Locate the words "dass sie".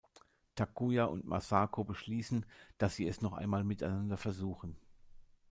2.79-3.07